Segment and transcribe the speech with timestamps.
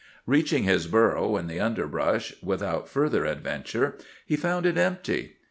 [0.25, 5.35] Reaching his burrow in the underbrush without further adventure, he found it empty.